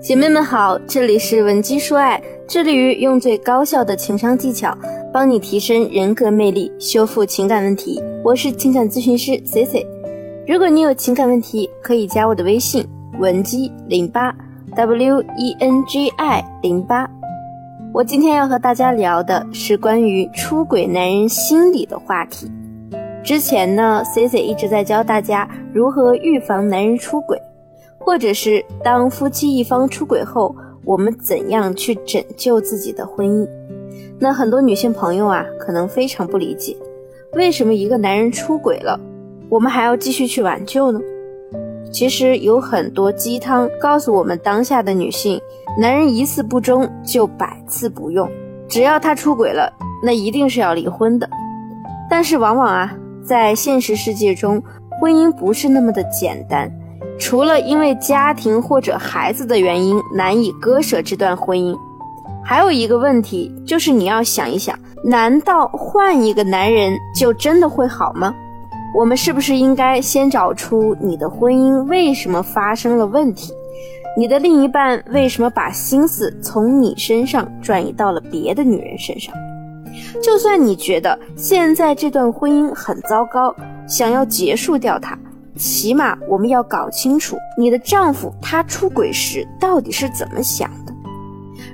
[0.00, 4.76] 姐妹们好，这里是文姬说爱，致力于用最高效的情商技巧，
[5.12, 8.00] 帮你提升人格魅力，修复情感问题。
[8.24, 9.84] 我是情感咨询师 C C。
[10.46, 12.86] 如果你有情感问题，可以加我的微信
[13.18, 14.32] 文姬零八
[14.76, 17.10] W E N G I 零八。
[17.92, 22.48] 我今天要和大家聊的是关于出轨男人心理的话题。
[23.24, 27.36] 之前呢，C C 一直在教大家如何预防男人出轨。
[28.08, 33.46] 或者是当夫妻一方出轨后，我们怎样去拯救自己的婚姻？
[34.18, 36.74] 那很多女性朋友啊，可能非常不理解，
[37.34, 38.98] 为什么一个男人出轨了，
[39.50, 40.98] 我们还要继续去挽救呢？
[41.92, 45.38] 其实有很多鸡汤告诉我们，当下的女性，
[45.78, 48.26] 男人一次不忠就百次不用，
[48.66, 49.70] 只要他出轨了，
[50.02, 51.28] 那一定是要离婚的。
[52.08, 54.62] 但是往往啊，在现实世界中，
[54.98, 56.72] 婚姻不是那么的简单。
[57.18, 61.76] 除了因为家庭或者孩子的原因难以割舍这段婚姻，
[62.44, 68.34] 还有一个问题就是你要想一想，难道换一个男人就真的会好吗？
[68.94, 73.52] 我们是不是应该先找出你的婚姻为什么发生了问题？
[74.16, 79.34] 你的另一半为什么把心思从你身上转移到了别的女人身上？
[80.22, 83.54] 就算你觉得现在这段婚姻很糟糕，
[83.86, 85.18] 想要结束掉它。
[85.58, 90.94] 起码我们要搞清楚你的丈夫他出轨时到底是怎么想的。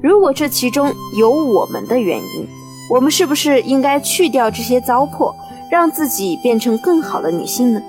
[0.00, 2.48] 如果这其中有我们的原因，
[2.88, 5.34] 我们是不是应该去掉这些糟粕，
[5.70, 7.82] 让自己变成更好的女性呢？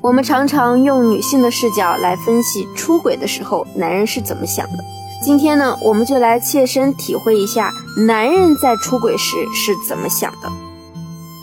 [0.00, 4.84] 我们常常用女性的视角来分析出轨的时候男人是怎么想的。
[5.20, 7.72] 今天呢，我们就来切身体会一下
[8.06, 10.67] 男人在出轨时是怎么想的。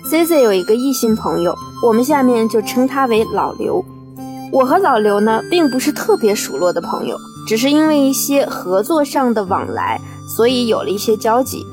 [0.07, 3.83] C C 有一个异性朋友，我们下面就称他为老刘。
[4.51, 11.65] 我和老刘呢，并不是特别熟络的朋友，只是因为一些合作上的往来，所以有了一些交集。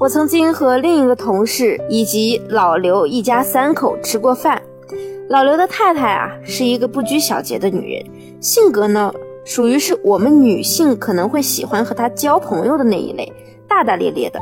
[0.00, 4.60] 我曾经和另一个同事以及老刘一家三口吃过饭。
[5.28, 8.04] 老刘的太太啊，是一个不拘小节的女人，
[8.42, 9.12] 性格呢，
[9.44, 13.32] 属于是我们女性可能会喜欢和她交朋友的那一类，
[13.68, 14.40] 大大咧咧的。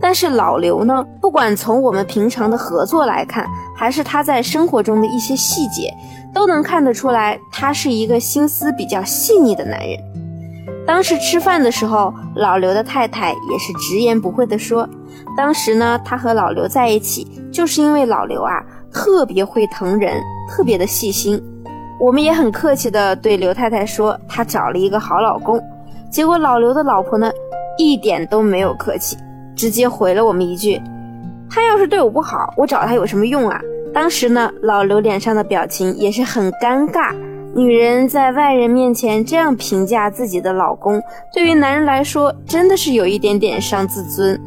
[0.00, 5.92] 但是老刘呢，不管从我们平常的合作来看，还是他在生活中的一些细节，
[6.32, 9.98] 都能看得出来，他是一个心思比较细腻的男人。
[10.86, 14.88] 当时吃饭的时候，老刘的太太也是直言不讳地说，
[15.36, 21.42] 当时呢，他和老刘在一起，就是因为老刘啊特别会疼人，特别的细心。
[22.00, 25.60] 我们也很客气地对刘太太说，她找了一个好老公。
[26.10, 27.30] 结果老刘的老婆呢，
[27.76, 29.18] 一点都没有客气。
[29.58, 30.80] 直接回了我们一句
[31.50, 33.60] ：“他要是对我不好，我找他有什么用啊？”
[33.92, 37.12] 当时呢，老刘脸上的表情也是很尴尬。
[37.56, 41.02] 女人在外人面前这样评价自己的老公，
[41.34, 44.40] 对于男人来说真的是有一点点伤自尊。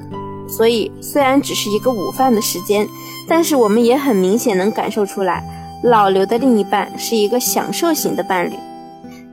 [0.47, 2.87] 所以，虽然只是一个午饭的时间，
[3.27, 5.43] 但是我们也很明显能感受出来，
[5.83, 8.53] 老刘的另一半是一个享受型的伴侣。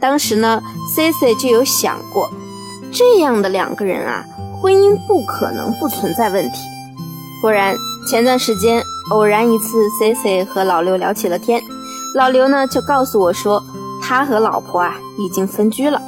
[0.00, 0.60] 当时呢
[0.94, 2.30] ，C C 就有想过，
[2.90, 4.24] 这样的两个人啊。
[4.60, 6.58] 婚姻不可能不存在问题。
[7.40, 7.76] 果然，
[8.08, 8.82] 前段时间
[9.12, 11.62] 偶然一次，C C 和老刘聊起了天，
[12.16, 13.62] 老刘呢就告诉我说，
[14.02, 16.02] 他和老婆啊已经分居了。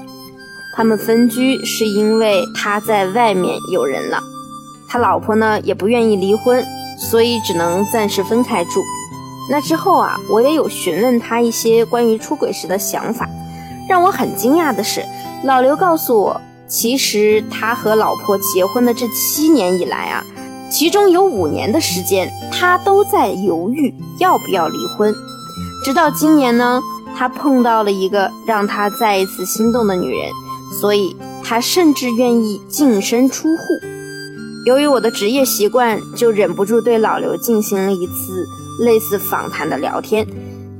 [0.74, 4.20] 他们分居是因为他在外面有人了，
[4.88, 6.64] 他老婆呢也不愿意离婚，
[6.98, 8.82] 所以只能暂时分开住。
[9.50, 13.28] 那之后啊，我也有询问他一些关于出轨时的想法，
[13.88, 15.04] 让我很惊讶的是，
[15.44, 16.40] 老刘告诉我。
[16.70, 20.24] 其实他和老婆结婚的这七年以来啊，
[20.70, 25.12] 其中有五年的时间，他都在犹豫要不要离婚。
[25.84, 26.80] 直到今年呢，
[27.16, 30.30] 他碰到了一个让他再一次心动的女人，
[30.80, 33.64] 所以他甚至愿意净身出户。
[34.64, 38.46] 由于我的职业习惯，就忍不住对老刘进行了一次
[38.84, 40.24] 类似访谈的聊天。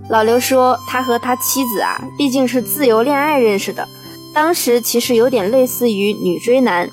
[0.08, 3.84] 老刘说，他和他妻子啊，毕竟是自由恋爱认识的。
[4.32, 6.88] 当时其实有点类似于女追男，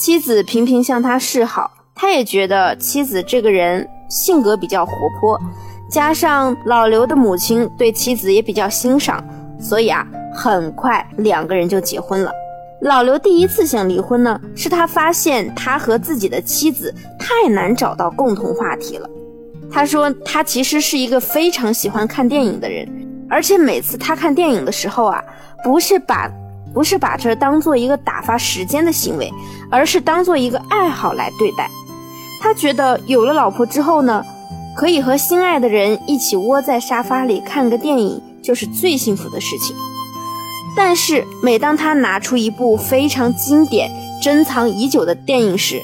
[0.00, 5.40] 妻子频频向他示好，他也觉得妻子这个人性格比较活泼，
[5.88, 9.24] 加上老刘的母亲对妻子也比较欣赏，
[9.60, 10.04] 所以啊，
[10.34, 12.32] 很快两个人就结婚了。
[12.82, 19.08] 老刘第一次想离婚呢，是他发现他和自己的妻子太难找到共同话题了。
[19.70, 22.86] 他说他其实是一个非常喜欢看电影的人，
[23.30, 25.22] 而且每次他看电影的时候啊，
[25.64, 26.30] 不是把
[26.76, 29.32] 不是把这当做一个打发时间的行为，
[29.70, 31.70] 而是当做一个爱好来对待。
[32.38, 34.22] 他觉得有了老婆之后呢，
[34.76, 39.74] 可以和心爱的人一起窝在沙发里看个电影，就是最幸福的事情。
[40.76, 43.90] 但是每当他拿出一部非常经典、
[44.22, 45.80] 珍藏已久的电影时，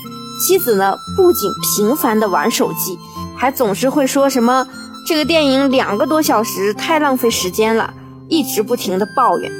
[0.47, 2.99] 妻子呢不仅频繁地玩手机，
[3.35, 4.69] 还总是会说什么
[5.06, 7.94] 这个电影两个多小时太浪费时间了，
[8.29, 9.50] 一直不停地抱怨。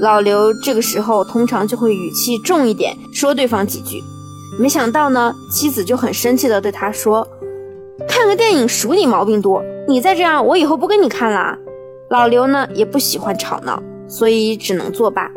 [0.00, 4.02] 老刘这个时候通常就会语气重一点，说对方几句。
[4.58, 7.26] 没想到呢，妻子就很生气地对他说
[8.08, 11.56] ：“看个电影数你毛病多，你再这样，我以后不跟你看了。”
[12.08, 15.30] 老刘呢也不喜欢吵闹，所以只能作罢。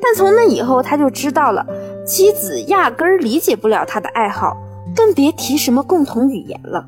[0.00, 1.64] 但从那以后，他就知道了，
[2.06, 4.56] 妻子压根儿理解不了他的爱好，
[4.96, 6.86] 更别提什么共同语言了。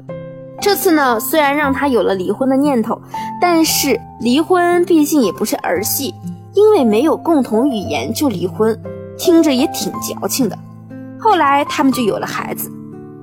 [0.60, 2.98] 这次呢，虽然让他有了离婚的念头，
[3.40, 6.14] 但是离婚毕竟也不是儿戏，
[6.58, 8.76] 因为没有共同语言就离婚，
[9.16, 10.58] 听着也挺矫情的。
[11.16, 12.68] 后来他们就有了孩子，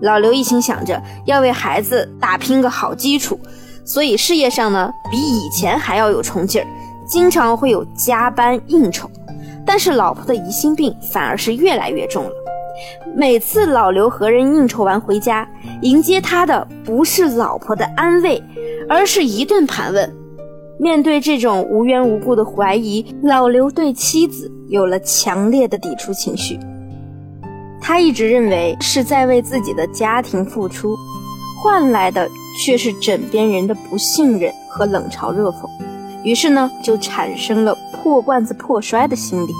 [0.01, 3.37] 老刘一心想着要为孩子打拼个好基础。
[3.83, 6.67] 所以事业上呢，比以前还要有冲劲儿，
[7.05, 9.11] 经常会有加班应酬。
[9.65, 12.31] 但是老婆的疑心病反而是越来越重了。
[13.17, 15.45] 每次老刘和人应酬完回家，
[15.81, 18.41] 迎接他的不是老婆的安慰，
[18.87, 20.09] 而是一顿盘问。
[20.77, 26.59] 面对这种无缘无故的怀疑，老刘对妻子有了强烈的抵触情绪。
[27.81, 30.95] 他一直认为是在为自己的家庭付出。
[31.63, 32.29] 换来的
[32.59, 35.67] 却是枕边人的不信任和冷嘲热讽，
[36.23, 39.53] 于是呢，就产生了破罐子破摔的心理。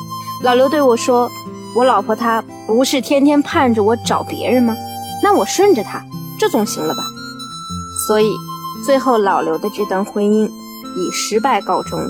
[0.44, 1.28] 老刘对我说
[1.76, 4.76] ：“我老婆她不是天天盼着我找别人吗？
[5.24, 6.06] 那我顺着她，
[6.38, 7.00] 这总行了吧？”
[8.08, 8.30] 所以，
[8.86, 10.48] 最后老刘的这段婚姻
[10.96, 12.10] 以失败告终了。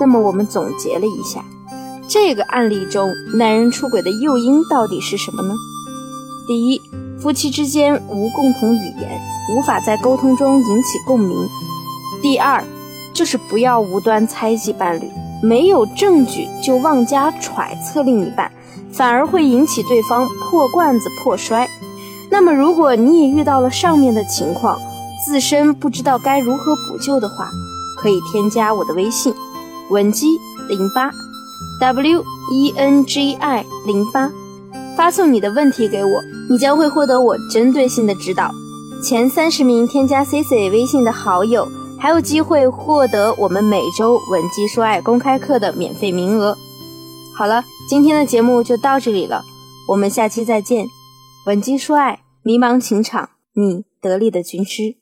[0.00, 1.44] 那么，我们总结了一下，
[2.08, 5.54] 这个案例中男人出轨的诱因到底是什么呢？
[6.46, 6.80] 第一。
[7.20, 9.20] 夫妻之间无共同语言，
[9.50, 11.36] 无法在沟通中引起共鸣。
[12.22, 12.62] 第二，
[13.12, 15.10] 就是不要无端猜忌伴侣，
[15.42, 18.52] 没有证据就妄加揣测另一半，
[18.92, 21.68] 反而会引起对方破罐子破摔。
[22.30, 24.80] 那么，如果你也遇到了上面的情况，
[25.26, 27.50] 自身不知道该如何补救的话，
[27.96, 29.34] 可以添加我的微信
[29.90, 30.26] 文姬
[30.68, 31.10] 零八
[31.80, 32.22] w
[32.52, 34.30] e n g i 零八。
[34.96, 36.10] 发送你的问题给我，
[36.50, 38.50] 你将会获得我针对性的指导。
[39.00, 41.68] 前三十名添加 C C 微信的好友，
[42.00, 46.56] 还有机会获得我们每周稳基说爱公开课的免费名额。
[47.36, 49.42] 好了，今天的节目就到这里了，
[49.88, 50.86] 我们下期再见。
[51.46, 54.97] 稳基说爱，迷茫情场，你得力的军师。